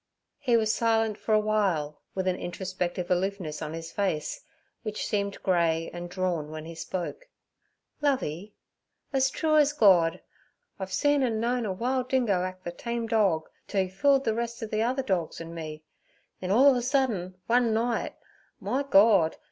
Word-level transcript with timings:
He 0.39 0.57
was 0.57 0.73
silent 0.73 1.15
for 1.19 1.31
a 1.35 1.39
while, 1.39 2.01
with 2.15 2.27
an 2.27 2.35
introspective 2.35 3.11
aloofness 3.11 3.61
on 3.61 3.73
his 3.73 3.91
face, 3.91 4.41
which 4.81 5.05
seemed 5.05 5.43
grey 5.43 5.91
and 5.93 6.09
drawn 6.09 6.49
when 6.49 6.65
he 6.65 6.73
spoke. 6.73 7.27
'Lovey, 8.01 8.55
ez 9.13 9.29
true 9.29 9.57
ez 9.59 9.71
Gord, 9.73 10.19
I've 10.79 10.91
see 10.91 11.13
an' 11.13 11.39
known 11.39 11.67
a 11.67 11.71
wile 11.71 12.03
dingo 12.03 12.41
act 12.41 12.63
ther 12.63 12.71
tame 12.71 13.05
dorg, 13.07 13.43
t' 13.67 13.77
'e 13.77 13.89
fooled 13.89 14.25
ther 14.25 14.33
rest 14.33 14.63
ov 14.63 14.71
ther 14.71 15.03
dorgs 15.03 15.39
an' 15.39 15.53
me; 15.53 15.83
then 16.39 16.49
all 16.49 16.71
of 16.71 16.75
a 16.77 16.81
sudden 16.81 17.35
one 17.45 17.71
night, 17.71 18.15
my 18.59 18.81
Gord! 18.81 19.37